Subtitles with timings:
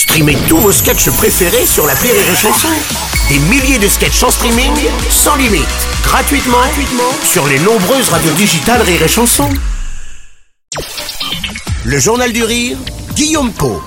[0.00, 2.68] Streamez tous vos sketchs préférés sur la Rire et Chanson.
[3.28, 4.72] Des milliers de sketchs en streaming,
[5.10, 5.66] sans limite,
[6.02, 9.50] gratuitement, gratuitement sur les nombreuses radios digitales Rire et Chanson.
[11.84, 12.78] Le Journal du Rire,
[13.14, 13.82] Guillaume Po.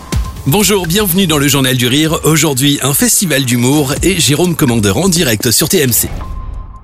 [0.45, 2.19] Bonjour, bienvenue dans le Journal du Rire.
[2.25, 6.09] Aujourd'hui, un festival d'humour et Jérôme Commandeur en direct sur TMC.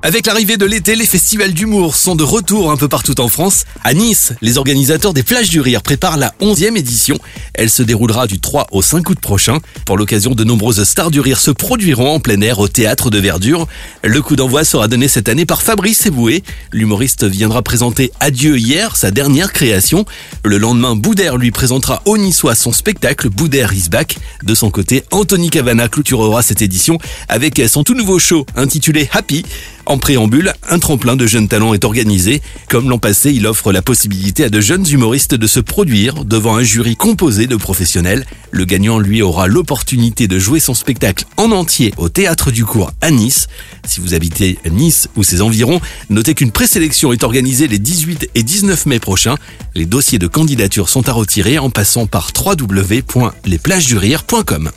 [0.01, 3.65] Avec l'arrivée de l'été, les festivals d'humour sont de retour un peu partout en France.
[3.83, 7.17] À Nice, les organisateurs des Plages du Rire préparent la 11e édition.
[7.53, 9.57] Elle se déroulera du 3 au 5 août prochain.
[9.83, 13.19] Pour l'occasion, de nombreuses stars du rire se produiront en plein air au théâtre de
[13.19, 13.67] Verdure.
[14.01, 16.45] Le coup d'envoi sera donné cette année par Fabrice Eboué.
[16.71, 20.05] L'humoriste viendra présenter Adieu hier, sa dernière création.
[20.45, 24.17] Le lendemain, Boudère lui présentera au Niçois son spectacle Boudère is back.
[24.43, 29.43] De son côté, Anthony Cavana clôturera cette édition avec son tout nouveau show intitulé Happy.
[29.89, 32.43] En préambule, un tremplin de jeunes talents est organisé.
[32.69, 36.57] Comme l'an passé, il offre la possibilité à de jeunes humoristes de se produire devant
[36.57, 38.27] un jury composé de professionnels.
[38.51, 42.91] Le gagnant, lui, aura l'opportunité de jouer son spectacle en entier au Théâtre du Cours
[43.01, 43.47] à Nice.
[43.83, 45.81] Si vous habitez Nice ou ses environs,
[46.11, 49.37] notez qu'une présélection est organisée les 18 et 19 mai prochains.
[49.73, 54.69] Les dossiers de candidature sont à retirer en passant par www.lesplagesdurire.com.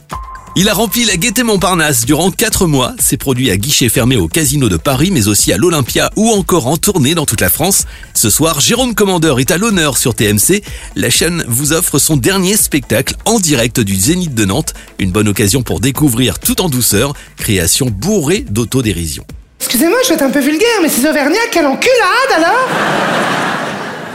[0.55, 4.29] Il a rempli la Gaîté Montparnasse durant 4 mois, s'est produit à guichet fermé au
[4.29, 7.87] Casino de Paris, mais aussi à l'Olympia ou encore en tournée dans toute la France.
[8.13, 10.63] Ce soir, Jérôme Commandeur est à l'honneur sur TMC.
[10.95, 14.75] La chaîne vous offre son dernier spectacle en direct du Zénith de Nantes.
[14.99, 19.25] Une bonne occasion pour découvrir tout en douceur, création bourrée d'autodérision.
[19.59, 21.93] Excusez-moi, je vais être un peu vulgaire, mais ces Auvergnats, quelle enculade
[22.37, 22.69] alors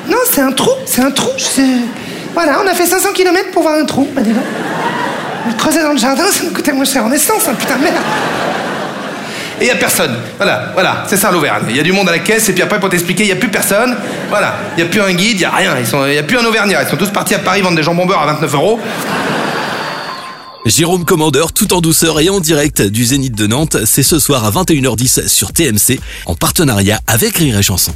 [0.07, 1.31] Non, c'est un trou, c'est un trou.
[1.37, 1.81] je-
[2.35, 4.07] Voilà, on a fait 500 km pour voir un trou.
[4.13, 4.29] Bah dis.
[5.45, 7.83] Le creuser dans le jardin, ça nous coûtait moins cher en essence, hein, putain de
[7.83, 7.95] merde.
[9.59, 10.15] Et il y a personne.
[10.37, 11.63] Voilà, voilà, c'est ça l'Auvergne.
[11.69, 13.31] Il y a du monde à la caisse et puis après pour t'expliquer, il y
[13.31, 13.95] a plus personne.
[14.29, 15.75] Voilà, il y a plus un guide, il y a rien.
[15.79, 16.83] Ils sont, il y a plus un Auvergnat.
[16.83, 18.79] Ils sont tous partis à Paris vendre des jambons beurre à 29 euros.
[20.65, 24.43] Jérôme Commandeur, tout en douceur et en direct du Zénith de Nantes, c'est ce soir
[24.43, 27.93] à 21h10 sur TMC, en partenariat avec Rire et Chanson.